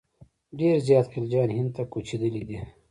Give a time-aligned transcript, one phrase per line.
[0.59, 2.59] ډېر زیات خلجیان هند ته کوچېدلي دي.